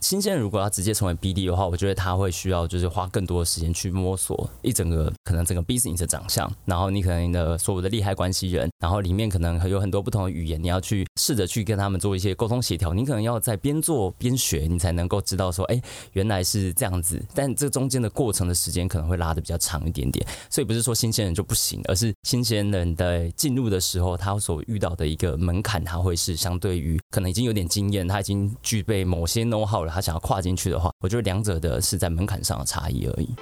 [0.00, 15.80] 新鲜人如果要直接成为 BD 的话，我觉得他会需要就是花更多的时间去摸索一整个可能整个 business 的长相，然后你可能的所有的利害关系人，然后里面可能有很多不同的语言，你要去试着去跟他们做一些沟通协调，你可能要在边做边学，你才能够知道说，哎，
[16.12, 17.20] 原来是这样子。
[17.34, 33.34] 但这中间的过程的时间可能会拉的比较长一点点，所以不是说新鲜人就不行，而是新鲜人在进入的时候，他所遇到的一个门槛，他会是相对于可能已经有点经验，他已经具备某些 know how 他想要跨进去的话，我觉得两者的是在门槛上的差异而已。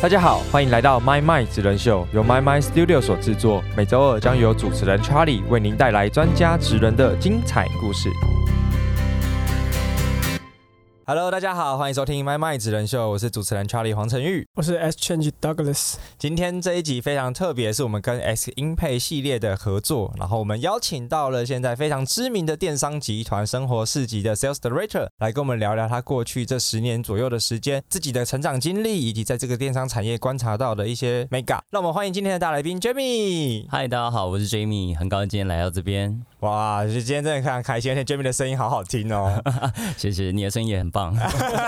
[0.00, 8.08] 大家好，欢迎来到 My My 职人秀，由 My My Studio 所制作，每周二将由主持人 Charlie 为您带来专家职人的精彩故事。
[11.10, 15.94] Hello，大家好，欢迎收听《麦麦职人秀》，我是主持人 Charlie 黄晨玉，我是 S Change Douglas。
[16.18, 31.60] 今天这一集非常特别，是我们跟 S 音配系列的合作，然后我们邀请到了现在非常知名的电商集团生活市集的 Sales Director 来跟我们聊聊他过去这十年左右的时间自己的成长经历，以及在这个电商产业观察到的一些 Mega。
[31.70, 33.64] 让我们欢迎今天的大来宾 Jamie。
[33.70, 36.22] 嗨，大家好，我是 Jamie，很高兴今天来到这边。
[36.40, 39.42] 哇，今天真的非常开心，而且 Jamie 的声音好好听哦。
[39.98, 41.12] 谢谢，你的声音也很棒。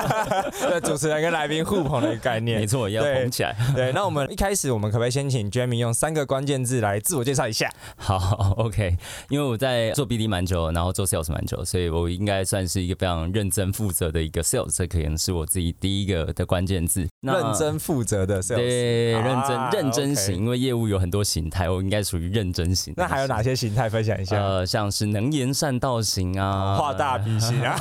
[0.61, 3.57] 对，主持人跟来宾互捧的概念，没错，要捧起来。
[3.75, 7.69] 对，那我们一开始，我们可不可以先请 Jamie 用三个关键字来自我介绍一下？
[7.97, 8.97] 好，OK。
[9.29, 17.09] 因为我在做 BD 蛮久，然后做 Sales 蛮久，所以我应该算是一个非常认真负责的一个 Sales，这可能是我自己第一个的关键字。
[17.23, 22.95] 认真负责的 Sales，对，认真认真型，因为业务有很多形态，我应该属于认真型。
[22.97, 23.91] 那还有哪些形态？
[23.91, 24.41] 分享一下。
[24.41, 27.77] 呃，像是能言善道型啊，画大笔型啊，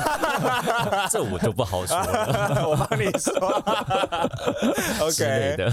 [1.10, 2.64] 这我就不好说了。
[2.68, 3.32] 我帮你说。
[5.06, 5.70] OK 的，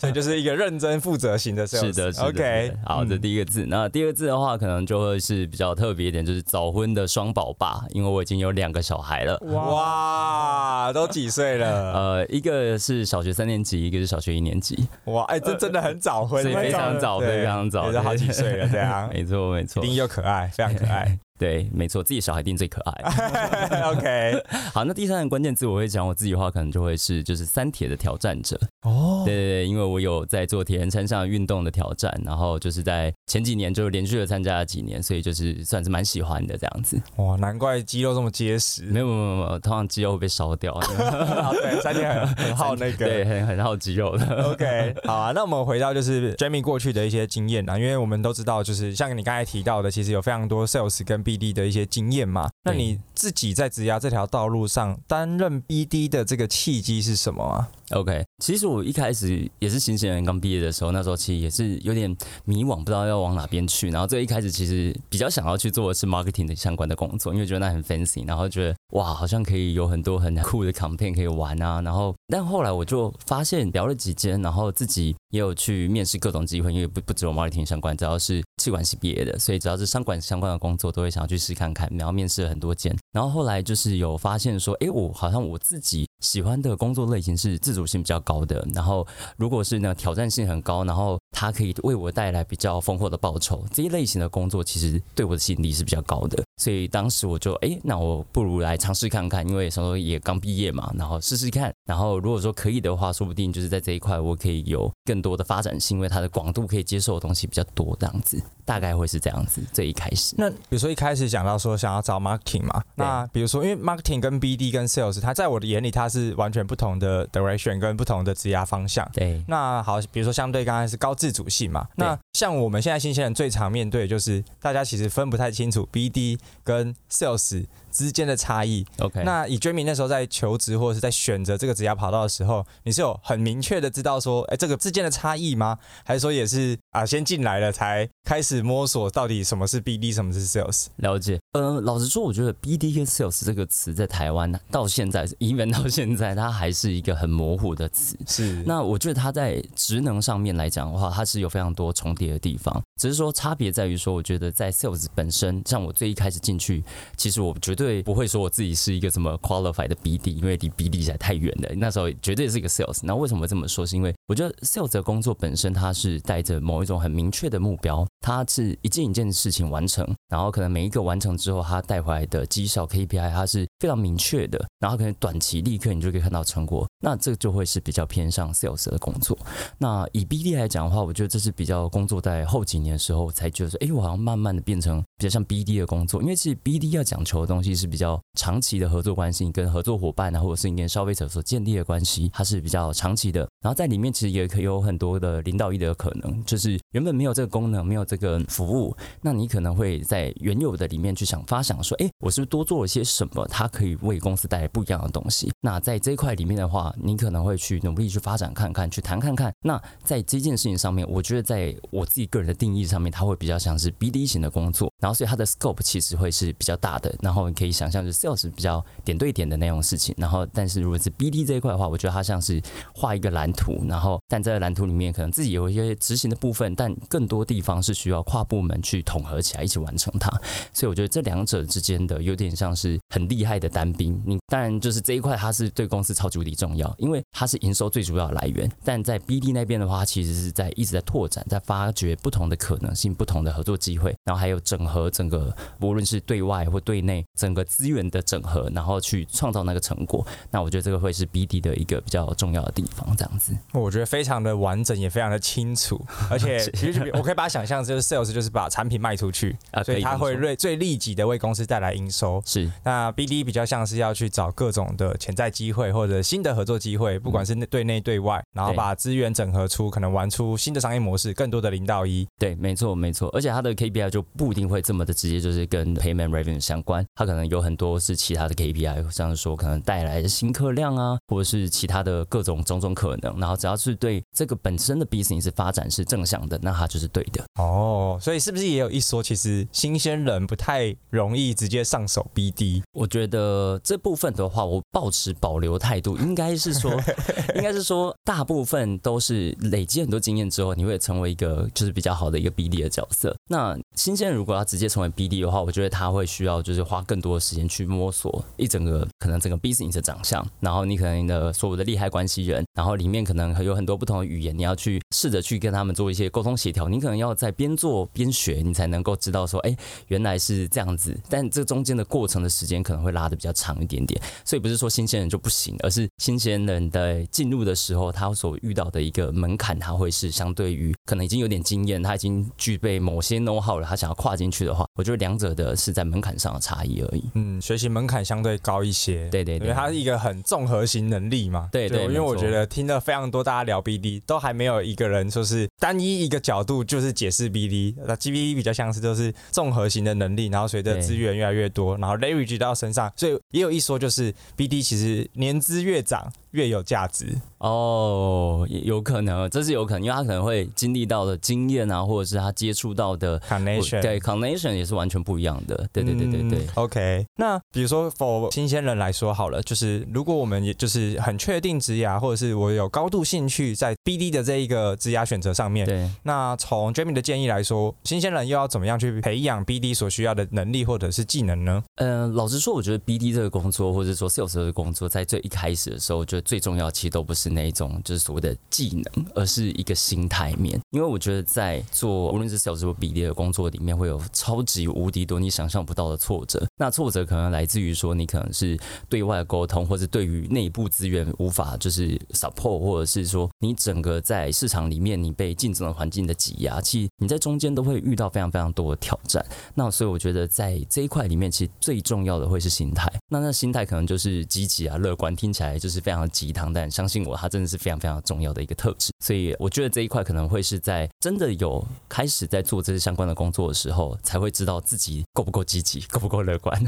[0.00, 1.80] 所以就是一个认真负责型的 Sales。
[1.80, 2.72] 是的，OK。
[2.84, 3.66] 好，这第一个字。
[3.68, 9.38] 那第二个字的话，可能就会是比较特别一点，就是早婚的双宝爸，因为我已经有两个小孩了。
[9.52, 11.92] 哇，都几岁了？
[11.92, 14.88] 呃，一个是小学三年级，一个是小学一年级。
[15.04, 21.18] 哇，哎，这真的很早婚，非常早，非常早，都好几岁了，对啊，没错，没错，一定又可爱，非常可爱。
[21.38, 23.82] 对，没错，自己小孩一定最可爱。
[23.90, 28.56] OK， 好，那第三个关键字我会讲我自己的话，可能就会是就是三铁的挑战者。
[28.82, 37.02] 哦，对对对，因为我有在做铁人三项运动的挑战，然后就是在前几年就连续的参加了几年，所以就是算是蛮喜欢的这样子。
[37.16, 38.84] 哇，难怪肌肉这么结实。
[38.84, 40.72] 没有没有没有，通常肌肉会被烧掉。
[40.80, 44.52] 对，三铁很很耗那个，对，很很耗肌肉的。
[44.52, 52.50] OK，好啊，那我们回到就是 Jamie 过去的一些经验啊，因为我们都知道，就是像你刚才提到的，其实有非常多 Sales 跟 BD 的一些经验嘛。
[52.64, 63.88] 那你自己在职涯这条道路上担任 BD 的这个契机是什么啊？OK，其实我一开始也是新鲜人，刚毕业的时候，那时候其实也是有点迷惘，不知道要往哪边去。
[63.88, 71.80] 然后这一开始其实比较想要去做的是 marketing 的相关的工作，因为觉得那很 fancy，然后觉得哇，好像可以有很多很酷的 campaign 可以玩啊。
[71.80, 81.90] 然后，但后来我就发现聊了几间，然后自己也有去面试各种机会，因为不不只有 marketing 相关，只要是气管系毕业的，所以只要是商管相关的工作，都会想要去试看看。
[81.96, 88.66] 然后面试了很多间，然后后来就是有发现说，哎，我好像我自己喜欢的工作类型是自主性比较高的。
[88.74, 96.42] 然后，如果是呢挑战性很高，然后它可以为我带来比较丰厚的报酬，这一类型的工作其实对我的吸引力是比较高的。
[96.56, 101.72] 所以当时我就哎，那我不如来尝试看看，因为时候也刚毕业嘛，然后试试看。
[101.84, 109.62] 然后如果说可以的话，说不定就是在这一块我可以有更多的发展性，因为它的广度可以接受的东西比较多，这样子大概会是这样子。
[109.72, 119.08] 这一开始，那比如说一开始讲到说想要找 marketing 嘛，那比如说因为 marketing 跟 BD 跟 sales，它在我的眼里它是完全不同的 direction 跟不同的职业方向。
[119.12, 127.64] 对，那好，比如说相对刚才是高自主性嘛，那像我们现在新鲜人最常面对就是大家其实分不太清楚 BD 跟 sales。
[127.94, 128.84] 之间的差异。
[128.98, 135.78] OK，那以 Jamie 那时候在求职或者是在选择这个职业跑道的时候，你是有很明确的知道说，哎，这个之间的差异吗？
[136.04, 140.86] 还是说也是啊，先进来了才开始摸索到底什么是 BD，什么是 Sales？
[140.96, 141.38] 了解。
[141.52, 148.18] 呃，老实说，我觉得 BD 跟 Sales 这个词在台湾到现在，even 到现在，它还是一个很模糊的词。
[148.26, 148.62] 是。
[148.66, 156.82] 那我觉得它在职能上面来讲的话，它是有非常多重叠的地方，只是说差别在于说，我觉得在 Sales 本身，像我最一开始进去，
[157.16, 158.02] 其实我绝对。
[158.02, 161.68] 不会说我自己是一个什么 qualified 的 BD，因为离 BD 实在太远了。
[161.76, 163.00] 那时候绝对是一个 sales。
[163.02, 163.84] 那为什么这么说？
[163.84, 179.36] 是因为我觉得 sales 的工作本身，它是带着某一种很明确的目标，它是一件一件事情完成，然后可能每一个完成之后，它带回来的绩效 KPI 它是非常明确的，然后可能短期立刻你就可以看到成果，那这就会是比较偏向 sales 的工作。
[179.76, 193.46] 那以 BD 来讲的话，我觉得这是比较工作在后几年的时候才觉得说，哎，我好像慢慢的变成比较像 BD 的工作，因为其实 BD 要讲求的东西是比较长期的合作关系，跟合作伙伴啊，或者是你跟消费者所建立的关系，它是比较长期的。
[193.60, 205.50] 然后在里面其实也可以有很多的领导力的可能，就是原本没有这个功能，没有这个服务，那你可能会在原有的里面去想发想说，哎，我是不是多做了些什么，它可以为公司带来不一样的东西？
[205.60, 209.52] 那在这一块里面的话，你可能会去努力去发展看看，去谈看看。
[209.62, 217.14] 那在这件事情上面，我觉得在我自己个人的定义上面，它会比较像是 BD 型的工作，然后所以它的 scope 其实会是比较大的。
[217.20, 220.14] 然后你可以想象，就是 sales 比较点对点的那种事情。
[220.16, 222.58] 然后，但是如果是 BD 这一块的话，我觉得它像是
[222.94, 230.30] 画一个蓝图，然后但在蓝图里面可能自己有一些执行的部分，但更多地方是需要跨部门去统合起来一起完成它。
[230.72, 234.18] 所以我觉得这两者之间的有点像是很厉害的单兵。
[234.24, 238.70] 你当然就是这一块，它是对公司超级无敌重要，因为它是营收最主要的来源。
[238.82, 250.26] 但在 BD 那边的话，其实是在一直在拓展，在发掘不同的可能性、不同的合作机会，然后还有整合整个无论是对外或对内整个资源的整合，然后去创造那个成果。
[250.50, 253.56] 那我觉得这个会是 BD 的一个比较重要的地方，这样子。
[253.72, 256.00] 我觉得非常的完整，也非常的清楚，
[256.30, 262.42] 而且其实我可以把它想象就是 sales 就是把产品卖出去啊，所以它会最最立即的为公司带来营收。
[262.44, 272.26] 是，那 BD 比较像是要去找各种的潜在机会或者新的合作机会，不管是对内对外，然后把资源整合出可能玩出新的商业模式，更多的零到一。
[272.38, 287.42] 对，没错没错，而且它的 KPI 就不一定会这么的直接，就是跟 payment revenue 相关，它可能有很多是其他的 KPI，像是说可能带来的新客量啊，或者是其他的各种种种可能，然后只要是对这个本身的 business 发展是正向的，那它就是对的。
[287.58, 292.82] 哦，所以是不是也有一说，其实新鲜人不太容易直接上手 BD？
[292.92, 296.92] 我觉得这部分的话，我保持保留态度，应该是说，
[297.56, 303.34] 应该是说，大部分都是累积很多经验之后，你会成为一个就是比较好的一个 BD 的角色。
[303.48, 319.76] 那新鲜人如果要直接成为 BD 的话，我觉得他会需要就是花更多的时间去摸索一整个可能整个 business 的长相，然后你可能的所有的利害关系人，然后里面可能有很多不同的语言，你要去试着去跟他们做一些沟通协调，你可能要在边做边学，你才能够知道说，哎，
[320.08, 321.18] 原来是这样子。
[321.28, 337.22] 但这中间的过程的时间可能会拉的比较长一点点，所以不是说新鲜人就不行，而是新鲜人在进入的时候，他所遇到的一个门槛，他会是相对于可能已经有点经验，他已经具备某些 know how 了，他想要跨进去的话，我觉得两者的是在门槛上的差异而已。
[337.34, 339.28] 嗯，学习门槛相对高一些。
[339.28, 341.68] 对对对，因为它是一个很综合型能力嘛。
[341.70, 356.32] 对对，因为我觉得听了非常多大家聊 BD，都还没有一个人说是单一一个角度就是解释 BD，那 GBD 比较像是就是综合型的能力，然后随着资源越来越多，然后 leverage 到身上，所以也有一说就是 BD 其实年资越长。
[356.54, 357.26] 越有价值
[357.58, 365.86] 哦，有可能，这是有可能，因为他可能会经历到的经验啊，或者是他接触到的 connection，对 connection 也是完全不一样的。
[365.92, 366.66] 对对对对对。
[366.74, 376.08] OK，那比如说 for 新鲜人来说好了，就是如果我们也就是很确定职涯，或者是我有高度兴趣在 BD 的这一个职涯选择上面，对。
[376.22, 381.82] 那从 Jamie 的建议来说，新鲜人又要怎么样去培养 BD 所需要的能力或者是技能呢？
[381.96, 390.80] 嗯，老实说，我觉得 BD 这个工作，或者说 sales 这个工作，在最一开始的时候，我觉得最重要，其实都不是那一种就是所谓的技能，而是一个心态面。
[390.94, 396.64] 因为我觉得在做无论是小时或比例的工作里面，会有超级无敌多你想象不到的挫折。
[396.76, 409.44] 那挫折可能来自于说你可能是对外沟通，或者对于内部资源无法就是 support，或者是说你整个在市场里面你被竞争的环境的挤压，其实你在中间都会遇到非常非常多的挑战。
[409.74, 413.12] 那所以我觉得在这一块里面，其实最重要的会是心态。
[413.28, 416.72] 那那心态可能就是积极啊、乐观，听起来就是非常鸡汤。
[416.72, 419.10] 但相信我，它真的是非常非常重要的一个特质。
[419.24, 426.78] 所以我觉得这一块可能会是在真的有开始在做这些相关的工作的时候，才会知道自己够不够积极，够不够乐观。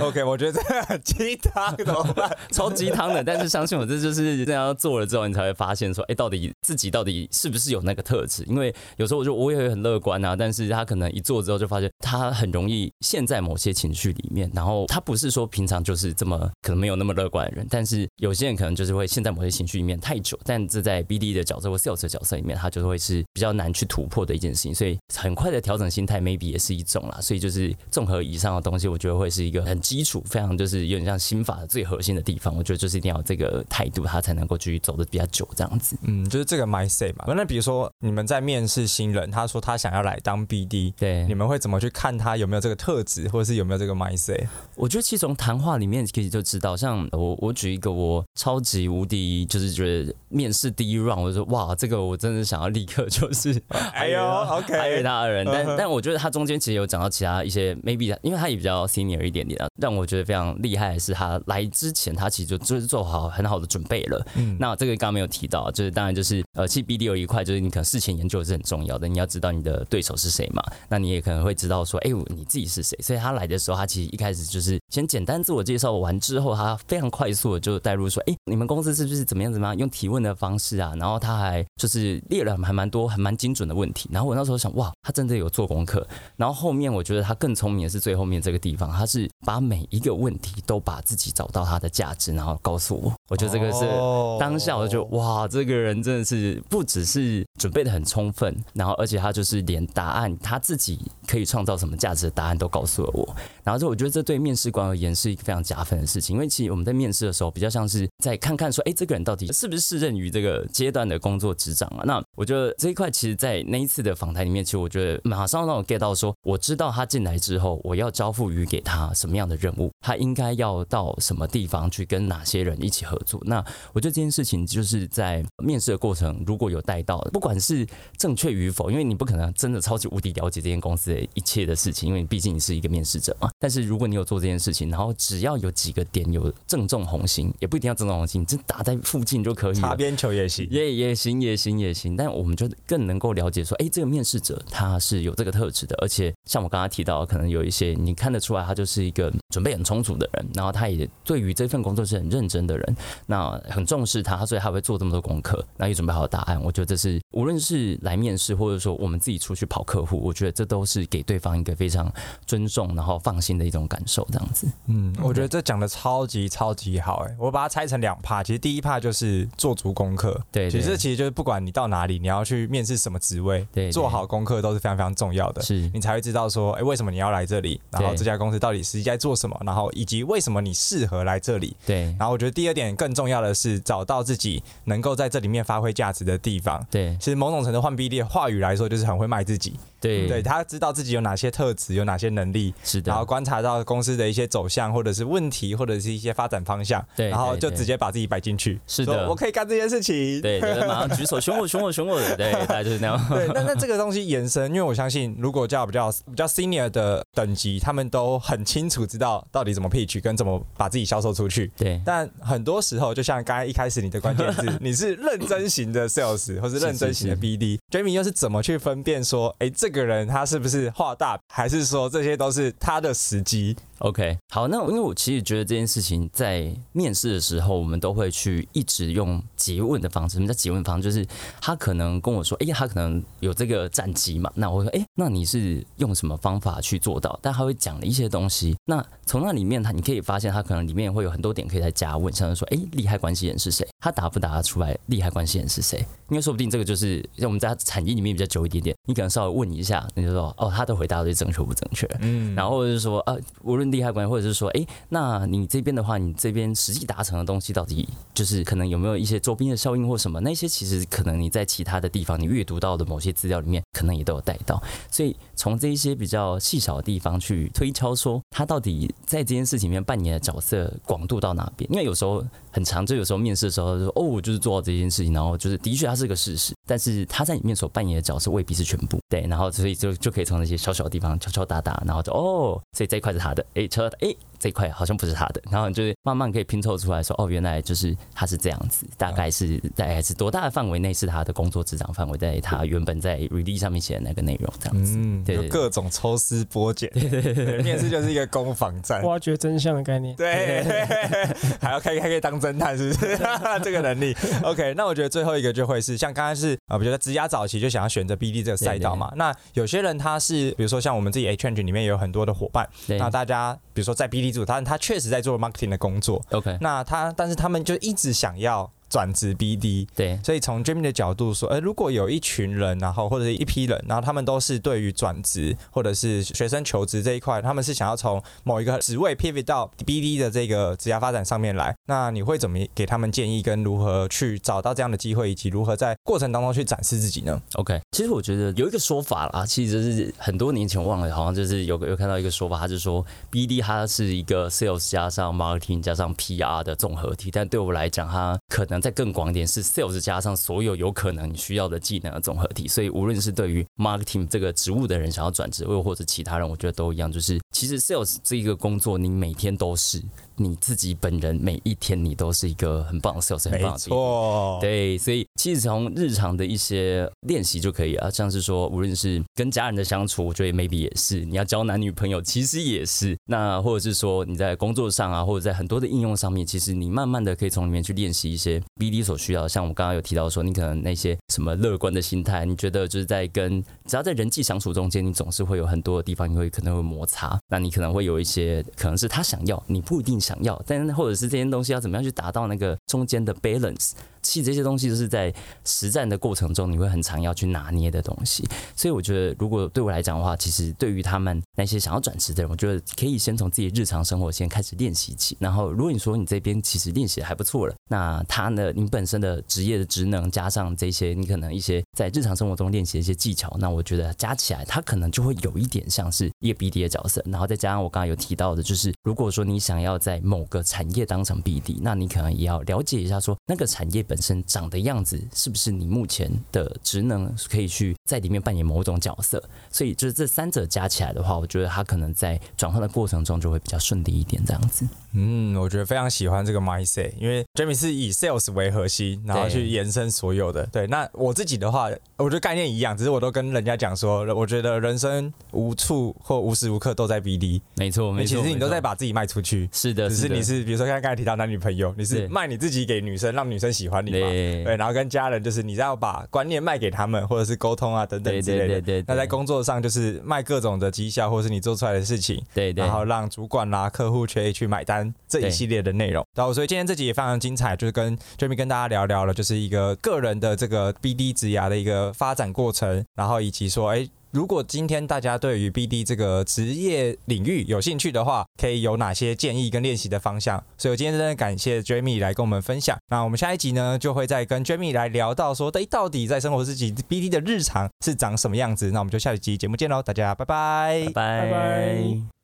[0.00, 2.36] OK，我觉得这很鸡汤，怎么办？
[2.50, 3.22] 超鸡汤的。
[3.22, 8.42] 但是相信我，这就是这样做了之后，你才会发现说，哎，到底自己到底是不是有那个特质？
[8.48, 17.64] 因为有时候我就我也会很乐观啊，但是他可能一做之后就发现，他很容易陷在某些情绪里面，然后他不是说平常就是这么可能没有那么乐观的人。
[17.70, 24.74] 但是有些人可能就是会陷在某些情绪里面太久，但这在 BD 的角色或 Sales 的角色里面，他就会是比较难去突破的一件事情。
[24.74, 27.20] 所以很快的调整心态，maybe 也是一种啦。
[27.20, 30.06] 所以就是综合以上的东西，我觉得会是一个很基。
[30.06, 32.56] 础，非常就是有点像心法的最核心的地方。
[32.56, 35.96] 我觉得就是一定要这个态度，他才能够继续走的比较久这样子。
[36.02, 37.24] 嗯，就是这个 mindset 嘛。
[37.34, 44.46] 那比如说你们在面试新人，他说他想要来当 BD，对，你们会怎么去看他有没有这个特质，或者是有没有这个 mindset？
[44.76, 53.60] 我觉得其实从谈话里面可以就知道，像我我举一个我超级无敌，就是觉得面试第一 round，我就说哇，这个我真的想要立刻就是
[53.94, 64.26] 哎呦，OK，艾瑞他的人，但但我觉得他中间其实有讲到其他一些 maybe，因为他也比较 senior 一点点啊，让我觉得非常厉害的是他来之前他其实就就是做好很好的准备了。
[64.34, 72.98] 嗯，那这个刚刚没有提到，就是当然就是呃，其实 BD 有一块就是你可能事前研究是很重要的，你要知道你的对手是谁嘛，那你也可能会知道说，哎、你自己是谁。
[73.02, 81.45] 所以他来的时候，他其实一开始就是先简单自我介绍完之后，他非常快速的就带入说，哎、你们公司是不是怎么样怎么样，用提问的方式啊，然后他还
[81.76, 84.08] 就是列了还蛮多还蛮精准的问题。
[84.12, 86.06] 然后我那时候想，哇，他真的有做功课。
[86.36, 93.12] 然后后面我觉得他更聪明的是最后面这个地方，他是把每一个问题都把自己找到他的价值，然后告诉我。
[93.28, 93.84] 我觉得这个是。
[93.84, 103.36] 哦当下我就哇，这个人真的是不只是准备的很充分，然后而且他就是连答案他自己可以创造什么价值的答案都告诉了我。
[103.66, 112.04] 然后就我觉得这对面试官而言是一个非常加分的事情，因为其实我们在面试的时候比较像是在看看说，哎，这个人到底是不是适任于这个阶段的工作职掌啊？
[112.04, 123.42] 那我觉得这一块其实，在那一次的访谈里面，其实我觉得马上让我 get 到说，我知道他进来之后，我要交付于给他什么样的任务，他应该要到什么地方去跟哪些人一起合作。
[123.46, 123.56] 那
[123.92, 127.84] 我觉得这件事情就是在面试的过程，如果有带到，不管是
[128.16, 133.50] 正确与否，因为你不可能真的超级无敌了解这间公司的一切的事情，因为毕竟你是一个面试者嘛。
[133.58, 139.80] 但是如果你有做这件事情，然后只要有几个点有正中红心，也不一定要正中红心，你就打在附近就可以了。
[139.80, 140.68] 擦边球也行。
[140.70, 152.96] 也也行也行也行，但我们就更能够了解说，哎，这个面试者他是有这个特质的，而且像我刚刚提到，可能有一些你看得出来，他就是一个准备很充足的人，然后他也对于这份工作是很认真的人，
[153.26, 156.62] 那很重视他，所以他会做这么多功课，然后也准备好答案。
[156.62, 162.12] 我觉得这是无论是来面试，或者说我们自己出去跑客户，我觉得这都是给对方一个非常
[162.46, 164.66] 尊重，然后放心的一种感受，这样子。
[164.86, 175.62] 嗯，我觉得这讲的超级超级好哎、我把它拆成两趴，其实第一趴就是做足功课，对对其实其实就是不管你到哪里，你要去面试什么职位，对对做好功课都是非常非常重要的。
[175.62, 177.80] 是你才会知道说，哎、为什么你要来这里？
[177.90, 179.56] 然后这家公司到底实际在做什么？
[179.64, 181.76] 然后以及为什么你适合来这里？
[181.86, 186.84] 对然后我觉得第二点更重要的是找到自己能够在这里面发挥价值的地方。
[186.90, 189.74] 对其实某种程度换 BD 的话语来说，就是很会卖自己。
[190.06, 198.80] 对对他知道自己有哪些特质，有哪些能力，是的然后，观察到公司的一些走向，或者是问题，或者是一些发展方向，对然后就直接把自己摆进去。
[198.86, 200.40] 是的我可以干这件事情。
[200.40, 202.52] 对，就是马上举手选我选我选我的，对，
[202.84, 203.26] 就是那样。
[203.28, 211.70] 对，那那这个东西延伸，因为我相信，如果叫比较比较 senior 的等级，他们都很清楚知道到底怎么 pitch 跟怎么把自己销售出去。
[211.76, 230.34] 对但很多时候，就像刚才一开始你的关键字， 你是认真型的 sales 或是认真型的 BD，Jamie 又是怎么去分辨说，哎，这个个人他是不是画大，还是说这些都是他的时机？OK，好，那因为我其实觉得这件事情在面试的时候，我们都会去一直用诘问的方式。
[230.34, 231.02] 什么叫诘问方式？
[231.02, 231.26] 就是
[231.60, 237.38] 他可能跟我说，哎、他可能有这个战绩嘛，那我会说，哎、那你是用什么方法去做到？
[237.42, 243.88] 但他会讲了一些东西，那从那里面他你可以发现，他可能里面会有很多点可以再加问，像是说，哎、利害关系人是谁？
[243.98, 245.98] 他答不答得出来利害关系人是谁？
[246.28, 252.06] 因为说不定这个就是像我们在产业里面比较久一点点，你可能稍微问一下，你就说，哦，他的回答到底正确不正确？
[252.20, 260.40] 嗯，然后或者是说，啊，无论利害关系，或者是说，哎，那你这边的话，你这边实际达成的东西到底就是可能有没有一些周边的效应或什么？
[260.40, 264.82] 那些其实可能你在其他的地方你阅读到的某些资料里面，可能也都有带到。
[265.10, 271.90] 所以从这一些比较细小的地方去推敲，说他到底在这件事情里面扮演的角色广度到哪边？
[271.92, 272.44] 因为有时候
[272.76, 279.18] 很长，就有时候面试的时候就说，哦，我就是做到这件事情，然后就是的确它是个事实，但是他在里面所扮演的角色未必是全部。
[279.30, 284.36] 对，然后所以就就可以从那些小小的地方敲敲打打，然后就哦，所以这一块是他的，哎，敲敲打，哎，
[284.66, 295.16] 这一块好像不是他的，然后你就是慢慢可以拼凑出来说，哦，原来就是他是这样子，大概是大概是多大的范围内是他的工作职掌范围，在他原本在 release 上面写的那个内容这样子。
[295.44, 299.22] 对对各种抽丝剥茧，对面试就是一个攻防战。
[299.22, 300.34] 挖掘真相的概念。
[300.34, 300.82] 对，
[301.80, 303.38] 还要可以还可以当侦探，是不是？
[303.84, 304.36] 这个能力。
[304.64, 309.32] OK，那我觉得最后一个就会是像刚刚是啊，比如说职涯早期就想要选择 BD 这个赛道嘛。
[309.36, 320.06] 那有些人他是，比如说像我们自己 H Change 里面也有很多的伙伴，对那大家比如说在 BD 组，他他确实在做 marketing 的工作，，OK，那他但是他们就一直想要转职 BD。
[320.14, 350.18] 对，所以从 Jimmy 的角度说，呃，如果有一群人，然后或者是一批人，然后他们都是对于转职或者是学生求职这一块，他们是想要从某一个职位 pivot 到 BD 的这个职业发展上面来，那你会怎么给他们建议，跟如何去找到这样的机会，以及如何在过程当中去展示自己呢？OK，其实我觉得有一个说法啦，其实就是很多年前我忘了，好像就是有个有看到一个说法，他就说 BD 它是一个 sales 加上 marketing 加上 PR 的综合体，但对我来讲，它可能再更广一点，是 sales
[350.18, 352.88] 加上所有有可能你需要的技能的综合体。
[352.88, 360.20] 所以无论是对于 marketing 这个职务的人想要转职，又或者其他人，我觉得都一样，就是其实 sales 这一个工作，你每天都是
[360.56, 373.36] 你自己本人，每一天你都是一个很棒的 sales，很棒的 BD 错，对，所以其实从日常的一些练习就可以啊，像是说，无论是跟家人的相处，我觉得 maybe 也是，你要交男女朋友，其实也是。
[373.46, 379.68] 那或者是说你在工作上啊，或者在很多的应用上面，其实你慢慢的可以从里面去练习一些 BD 所需要的。
[379.68, 394.12] 像我刚刚有提到说，你可能那些什么乐观的心态，你觉得就是在跟只要在人际相处中间，你总是会有很多的地方你会可能会摩擦，那你可能会有一些可能是他想要，你不一定想要，但是或者是这些东西要怎么样去达到那个中间的 balance。
[394.46, 395.52] 其实这些东西都是在
[395.84, 398.64] 实战的过程中，你会很常要去拿捏的东西。
[398.94, 405.56] 所以我觉得，如果对我来讲的话，其实对于他们那些想要转职的人，我觉得可以先从自己日常生活先开始练习起。
[405.58, 417.42] 然后，如果你说你这边其实练习还不错了，那他呢，你本身的职业的职能加上这些，你可能一些在日常生活中练习的一些技巧，那我觉得加起来，它可能就会有一点像是一个 BD 的角色。
[417.46, 429.62] 然后再加上我刚刚有提到的，就是如果说你想要在某个产业当成 BD，那你可能也要了解一下说那个产业本身长的样子是不是你目前的职能可以去在里面扮演某种角色。
[429.90, 435.06] 所以就是这三者加起来的话，我觉得他可能在转换的过程中就会比较顺利一点，这样子。
[435.32, 440.86] 嗯，我觉得非常喜欢这个 mindset，因为 Jamie 是以 sales 为核心，然后去延伸所有的。
[440.86, 449.88] 对，那我自己的话，我觉得概念一样，只是我都跟人家讲说，我觉得人生无处或无时无刻都在 BD，没错，没错，其实你都在把自己卖出去。
[449.92, 454.48] 是的，只是你是比如说刚才提到男女朋友，你是卖你自己给女生，让女生喜欢你嘛？
[454.48, 458.86] 对对，然后跟家人就是你要把观念卖给他们，或者是沟通啊等等之类的。
[458.86, 466.44] 对对对，那在工作上就是卖各种的绩效，或是你做出来的事情，对对，然后让主管啦、客户去去买单这一系列的内容。
[466.54, 474.28] 然后所以今天这集也非常精彩，就是跟 Jamie 跟大家聊聊了，就是一个个人的这个 BD 职涯的一个发展过程，然后以及说，哎。
[474.50, 480.82] 如果今天大家对于 BD 这个职业领域有兴趣的话，可以有哪些建议跟练习的方向？
[480.96, 483.18] 所以我今天真的感谢 Jamie 来跟我们分享。
[483.28, 489.10] 那我们下一集呢，就会再跟 Jamie 来聊到说，哎，到底在生活自己 BD 的日常是长什么样子？
[489.10, 492.55] 那我们就下一集节目见喽，大家拜拜，拜拜。